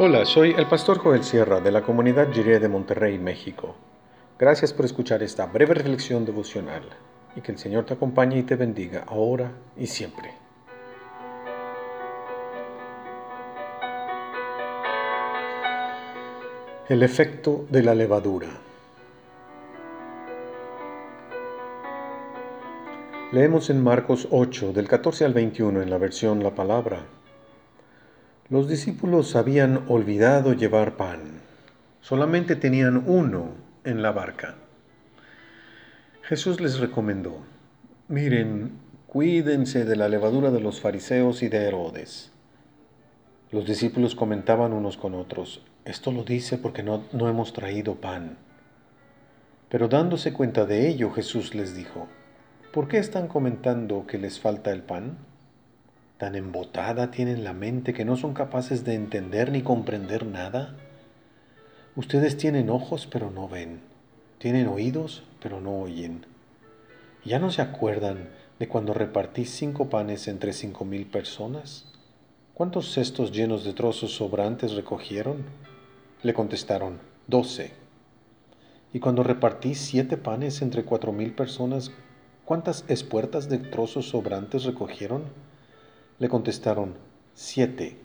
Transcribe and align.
Hola, 0.00 0.24
soy 0.24 0.54
el 0.56 0.68
pastor 0.68 0.98
Joel 0.98 1.24
Sierra 1.24 1.60
de 1.60 1.72
la 1.72 1.82
comunidad 1.82 2.32
Jiré 2.32 2.60
de 2.60 2.68
Monterrey, 2.68 3.18
México. 3.18 3.74
Gracias 4.38 4.72
por 4.72 4.84
escuchar 4.84 5.24
esta 5.24 5.46
breve 5.46 5.74
reflexión 5.74 6.24
devocional 6.24 6.82
y 7.34 7.40
que 7.40 7.50
el 7.50 7.58
Señor 7.58 7.84
te 7.84 7.94
acompañe 7.94 8.38
y 8.38 8.44
te 8.44 8.54
bendiga 8.54 9.02
ahora 9.08 9.50
y 9.76 9.88
siempre. 9.88 10.34
El 16.88 17.02
efecto 17.02 17.66
de 17.68 17.82
la 17.82 17.96
levadura. 17.96 18.50
Leemos 23.32 23.68
en 23.68 23.82
Marcos 23.82 24.28
8, 24.30 24.72
del 24.72 24.86
14 24.86 25.24
al 25.24 25.34
21 25.34 25.82
en 25.82 25.90
la 25.90 25.98
versión 25.98 26.44
La 26.44 26.54
Palabra. 26.54 27.17
Los 28.50 28.66
discípulos 28.66 29.36
habían 29.36 29.84
olvidado 29.88 30.54
llevar 30.54 30.96
pan. 30.96 31.42
Solamente 32.00 32.56
tenían 32.56 33.04
uno 33.06 33.50
en 33.84 34.00
la 34.00 34.10
barca. 34.10 34.54
Jesús 36.22 36.58
les 36.58 36.78
recomendó, 36.78 37.42
miren, 38.08 38.72
cuídense 39.06 39.84
de 39.84 39.96
la 39.96 40.08
levadura 40.08 40.50
de 40.50 40.60
los 40.60 40.80
fariseos 40.80 41.42
y 41.42 41.50
de 41.50 41.58
Herodes. 41.58 42.32
Los 43.50 43.66
discípulos 43.66 44.14
comentaban 44.14 44.72
unos 44.72 44.96
con 44.96 45.14
otros, 45.14 45.62
esto 45.84 46.10
lo 46.10 46.24
dice 46.24 46.56
porque 46.56 46.82
no, 46.82 47.04
no 47.12 47.28
hemos 47.28 47.52
traído 47.52 47.96
pan. 47.96 48.38
Pero 49.68 49.88
dándose 49.88 50.32
cuenta 50.32 50.64
de 50.64 50.88
ello, 50.88 51.10
Jesús 51.10 51.54
les 51.54 51.76
dijo, 51.76 52.08
¿por 52.72 52.88
qué 52.88 52.96
están 52.96 53.28
comentando 53.28 54.06
que 54.06 54.16
les 54.16 54.40
falta 54.40 54.72
el 54.72 54.82
pan? 54.82 55.18
Tan 56.18 56.34
embotada 56.34 57.10
tienen 57.12 57.44
la 57.44 57.52
mente 57.52 57.94
que 57.94 58.04
no 58.04 58.16
son 58.16 58.34
capaces 58.34 58.84
de 58.84 58.94
entender 58.94 59.52
ni 59.52 59.62
comprender 59.62 60.26
nada? 60.26 60.74
Ustedes 61.94 62.36
tienen 62.36 62.70
ojos 62.70 63.08
pero 63.10 63.30
no 63.30 63.48
ven, 63.48 63.80
tienen 64.38 64.66
oídos 64.66 65.22
pero 65.40 65.60
no 65.60 65.80
oyen. 65.80 66.26
¿Ya 67.24 67.38
no 67.38 67.50
se 67.50 67.62
acuerdan 67.62 68.30
de 68.58 68.68
cuando 68.68 68.94
repartí 68.94 69.44
cinco 69.44 69.88
panes 69.88 70.26
entre 70.28 70.52
cinco 70.52 70.84
mil 70.84 71.06
personas? 71.06 71.86
¿Cuántos 72.52 72.92
cestos 72.92 73.30
llenos 73.30 73.64
de 73.64 73.72
trozos 73.72 74.12
sobrantes 74.12 74.72
recogieron? 74.72 75.44
Le 76.24 76.34
contestaron, 76.34 76.98
doce. 77.28 77.72
Y 78.92 78.98
cuando 78.98 79.22
repartí 79.22 79.76
siete 79.76 80.16
panes 80.16 80.62
entre 80.62 80.84
cuatro 80.84 81.12
mil 81.12 81.32
personas, 81.32 81.92
¿cuántas 82.44 82.84
espuertas 82.88 83.48
de 83.48 83.58
trozos 83.58 84.08
sobrantes 84.08 84.64
recogieron? 84.64 85.47
Le 86.20 86.28
contestaron, 86.28 86.94
siete. 87.34 87.96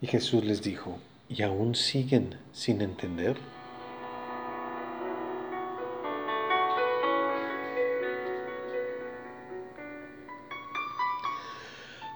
Y 0.00 0.08
Jesús 0.08 0.44
les 0.44 0.60
dijo, 0.60 0.98
¿y 1.28 1.42
aún 1.42 1.76
siguen 1.76 2.34
sin 2.52 2.80
entender? 2.80 3.36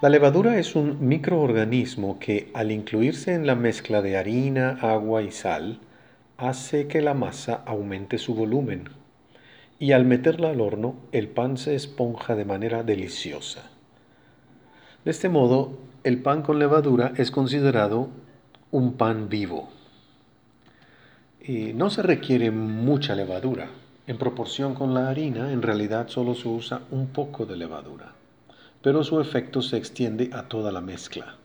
La 0.01 0.09
levadura 0.09 0.59
es 0.59 0.75
un 0.75 1.07
microorganismo 1.07 2.19
que 2.19 2.51
al 2.53 2.71
incluirse 2.73 3.33
en 3.33 3.47
la 3.47 3.55
mezcla 3.55 4.01
de 4.01 4.17
harina, 4.17 4.77
agua 4.81 5.23
y 5.23 5.31
sal, 5.31 5.79
hace 6.35 6.87
que 6.87 7.01
la 7.01 7.13
masa 7.13 7.63
aumente 7.65 8.17
su 8.17 8.35
volumen 8.35 8.89
y 9.79 9.93
al 9.93 10.03
meterla 10.03 10.49
al 10.49 10.59
horno 10.59 10.97
el 11.13 11.29
pan 11.29 11.57
se 11.57 11.75
esponja 11.75 12.35
de 12.35 12.43
manera 12.43 12.83
deliciosa. 12.83 13.76
De 15.07 15.11
este 15.11 15.29
modo, 15.29 15.71
el 16.03 16.21
pan 16.21 16.41
con 16.41 16.59
levadura 16.59 17.13
es 17.15 17.31
considerado 17.31 18.09
un 18.71 18.97
pan 18.97 19.29
vivo. 19.29 19.69
Y 21.39 21.71
no 21.71 21.89
se 21.89 22.01
requiere 22.01 22.51
mucha 22.51 23.15
levadura. 23.15 23.69
En 24.05 24.17
proporción 24.17 24.73
con 24.75 24.93
la 24.93 25.07
harina, 25.07 25.53
en 25.53 25.61
realidad 25.61 26.09
solo 26.09 26.35
se 26.35 26.49
usa 26.49 26.81
un 26.91 27.07
poco 27.07 27.45
de 27.45 27.55
levadura, 27.55 28.15
pero 28.81 29.01
su 29.05 29.21
efecto 29.21 29.61
se 29.61 29.77
extiende 29.77 30.29
a 30.33 30.49
toda 30.49 30.73
la 30.73 30.81
mezcla. 30.81 31.37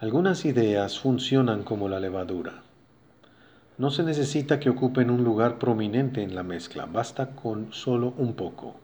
Algunas 0.00 0.46
ideas 0.46 0.98
funcionan 0.98 1.62
como 1.62 1.90
la 1.90 2.00
levadura. 2.00 2.62
No 3.76 3.90
se 3.90 4.02
necesita 4.02 4.60
que 4.60 4.70
ocupen 4.70 5.10
un 5.10 5.24
lugar 5.24 5.58
prominente 5.58 6.22
en 6.22 6.34
la 6.34 6.42
mezcla, 6.42 6.86
basta 6.86 7.32
con 7.32 7.74
solo 7.74 8.14
un 8.16 8.32
poco. 8.32 8.76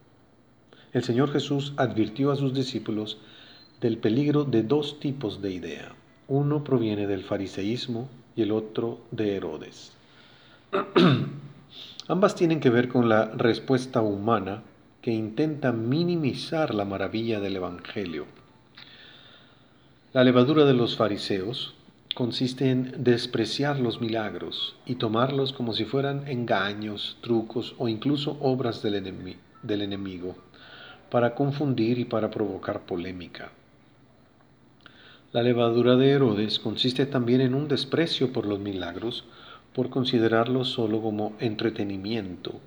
El 0.91 1.03
Señor 1.03 1.31
Jesús 1.31 1.73
advirtió 1.77 2.31
a 2.31 2.35
sus 2.35 2.53
discípulos 2.53 3.17
del 3.83 3.97
peligro 3.97 4.45
de 4.45 4.63
dos 4.63 5.01
tipos 5.01 5.41
de 5.41 5.51
idea. 5.51 5.91
Uno 6.29 6.63
proviene 6.63 7.05
del 7.05 7.21
fariseísmo 7.21 8.07
y 8.33 8.43
el 8.43 8.53
otro 8.53 9.01
de 9.11 9.35
Herodes. 9.35 9.91
Ambas 12.07 12.33
tienen 12.33 12.61
que 12.61 12.69
ver 12.69 12.87
con 12.87 13.09
la 13.09 13.25
respuesta 13.25 13.99
humana 13.99 14.63
que 15.01 15.11
intenta 15.11 15.73
minimizar 15.73 16.73
la 16.73 16.85
maravilla 16.85 17.41
del 17.41 17.57
Evangelio. 17.57 18.25
La 20.13 20.23
levadura 20.23 20.63
de 20.63 20.73
los 20.73 20.95
fariseos 20.95 21.75
consiste 22.15 22.69
en 22.69 23.03
despreciar 23.03 23.81
los 23.81 23.99
milagros 23.99 24.77
y 24.85 24.95
tomarlos 24.95 25.51
como 25.51 25.73
si 25.73 25.83
fueran 25.83 26.25
engaños, 26.29 27.17
trucos 27.19 27.75
o 27.77 27.89
incluso 27.89 28.37
obras 28.39 28.81
del, 28.81 28.95
enemigo 28.95 30.37
para 31.09 31.35
confundir 31.35 31.99
y 31.99 32.05
para 32.05 32.31
provocar 32.31 32.85
polémica. 32.85 33.51
La 35.33 35.41
levadura 35.41 35.95
de 35.95 36.11
Herodes 36.11 36.59
consiste 36.59 37.07
también 37.07 37.41
en 37.41 37.55
un 37.55 37.67
desprecio 37.67 38.31
por 38.31 38.45
los 38.45 38.59
milagros, 38.59 39.25
por 39.73 39.89
considerarlos 39.89 40.69
solo 40.69 41.01
como 41.01 41.33
entretenimiento, 41.39 42.61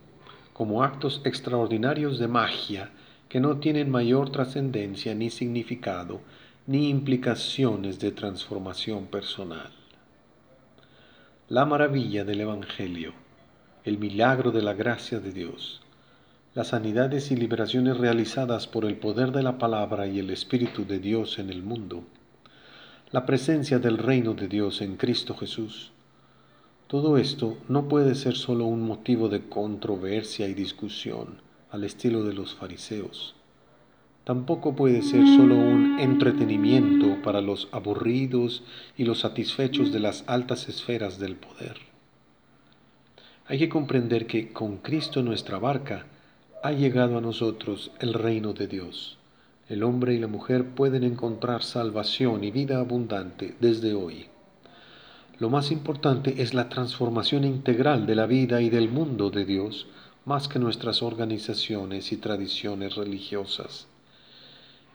como 0.52 0.82
actos 0.82 1.20
extraordinarios 1.24 2.18
de 2.18 2.26
magia 2.26 2.90
que 3.28 3.38
no 3.38 3.58
tienen 3.58 3.88
mayor 3.88 4.32
trascendencia 4.32 5.14
ni 5.14 5.30
significado, 5.30 6.22
ni 6.66 6.88
implicaciones 6.88 8.00
de 8.00 8.10
transformación 8.10 9.06
personal. 9.06 9.70
La 11.48 11.66
maravilla 11.66 12.24
del 12.24 12.40
Evangelio, 12.40 13.12
el 13.84 13.96
milagro 13.98 14.50
de 14.50 14.62
la 14.62 14.74
gracia 14.74 15.20
de 15.20 15.30
Dios, 15.30 15.82
las 16.52 16.68
sanidades 16.68 17.30
y 17.30 17.36
liberaciones 17.36 17.96
realizadas 17.96 18.66
por 18.66 18.86
el 18.86 18.96
poder 18.96 19.30
de 19.30 19.44
la 19.44 19.56
palabra 19.56 20.08
y 20.08 20.18
el 20.18 20.30
Espíritu 20.30 20.84
de 20.84 20.98
Dios 20.98 21.38
en 21.38 21.50
el 21.50 21.62
mundo, 21.62 22.02
la 23.12 23.24
presencia 23.24 23.78
del 23.78 23.98
reino 23.98 24.34
de 24.34 24.48
Dios 24.48 24.82
en 24.82 24.96
Cristo 24.96 25.36
Jesús. 25.36 25.92
Todo 26.88 27.18
esto 27.18 27.56
no 27.68 27.86
puede 27.86 28.16
ser 28.16 28.34
solo 28.34 28.64
un 28.64 28.82
motivo 28.82 29.28
de 29.28 29.48
controversia 29.48 30.48
y 30.48 30.54
discusión 30.54 31.40
al 31.70 31.84
estilo 31.84 32.24
de 32.24 32.34
los 32.34 32.56
fariseos. 32.56 33.36
Tampoco 34.24 34.74
puede 34.74 35.02
ser 35.02 35.24
solo 35.24 35.54
un 35.54 36.00
entretenimiento 36.00 37.22
para 37.22 37.40
los 37.40 37.68
aburridos 37.70 38.64
y 38.96 39.04
los 39.04 39.20
satisfechos 39.20 39.92
de 39.92 40.00
las 40.00 40.24
altas 40.26 40.68
esferas 40.68 41.20
del 41.20 41.36
poder. 41.36 41.76
Hay 43.46 43.60
que 43.60 43.68
comprender 43.68 44.26
que 44.26 44.52
con 44.52 44.78
Cristo 44.78 45.22
nuestra 45.22 45.60
barca 45.60 46.06
ha 46.64 46.72
llegado 46.72 47.18
a 47.18 47.20
nosotros 47.20 47.92
el 48.00 48.14
reino 48.14 48.52
de 48.52 48.66
Dios 48.66 49.16
el 49.68 49.82
hombre 49.82 50.14
y 50.14 50.18
la 50.18 50.28
mujer 50.28 50.64
pueden 50.64 51.02
encontrar 51.02 51.64
salvación 51.64 52.44
y 52.44 52.52
vida 52.52 52.78
abundante 52.78 53.56
desde 53.58 53.94
hoy. 53.94 54.26
Lo 55.40 55.50
más 55.50 55.72
importante 55.72 56.40
es 56.40 56.54
la 56.54 56.68
transformación 56.68 57.44
integral 57.44 58.06
de 58.06 58.14
la 58.14 58.26
vida 58.26 58.62
y 58.62 58.70
del 58.70 58.88
mundo 58.88 59.28
de 59.30 59.44
Dios, 59.44 59.86
más 60.24 60.46
que 60.46 60.58
nuestras 60.58 61.02
organizaciones 61.02 62.12
y 62.12 62.16
tradiciones 62.16 62.94
religiosas. 62.94 63.88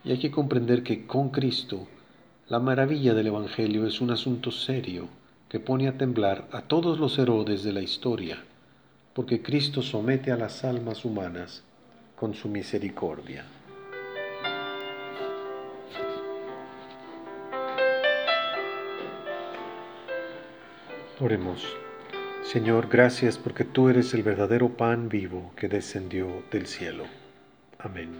Y 0.04 0.10
hay 0.10 0.18
que 0.18 0.30
comprender 0.30 0.82
que 0.82 1.06
con 1.06 1.28
Cristo, 1.28 1.86
la 2.48 2.58
maravilla 2.58 3.14
del 3.14 3.28
Evangelio 3.28 3.86
es 3.86 4.00
un 4.00 4.10
asunto 4.10 4.50
serio 4.50 5.08
que 5.48 5.60
pone 5.60 5.86
a 5.86 5.98
temblar 5.98 6.48
a 6.50 6.62
todos 6.62 6.98
los 6.98 7.18
Herodes 7.18 7.62
de 7.62 7.72
la 7.72 7.82
historia, 7.82 8.42
porque 9.12 9.42
Cristo 9.42 9.82
somete 9.82 10.32
a 10.32 10.36
las 10.36 10.64
almas 10.64 11.04
humanas 11.04 11.62
con 12.16 12.34
su 12.34 12.48
misericordia. 12.48 13.44
Oremos. 21.20 21.64
Señor, 22.42 22.88
gracias 22.88 23.38
porque 23.38 23.64
tú 23.64 23.88
eres 23.88 24.14
el 24.14 24.22
verdadero 24.22 24.70
pan 24.70 25.08
vivo 25.08 25.52
que 25.56 25.68
descendió 25.68 26.42
del 26.50 26.66
cielo. 26.66 27.04
Amén. 27.78 28.10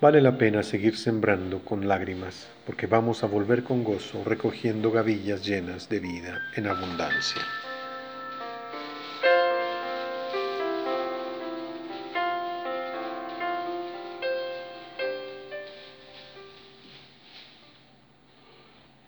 Vale 0.00 0.20
la 0.20 0.36
pena 0.36 0.62
seguir 0.62 0.98
sembrando 0.98 1.60
con 1.60 1.88
lágrimas, 1.88 2.48
porque 2.66 2.86
vamos 2.86 3.24
a 3.24 3.26
volver 3.26 3.64
con 3.64 3.84
gozo 3.84 4.22
recogiendo 4.24 4.90
gavillas 4.90 5.46
llenas 5.46 5.88
de 5.88 6.00
vida 6.00 6.42
en 6.56 6.66
abundancia. 6.66 7.40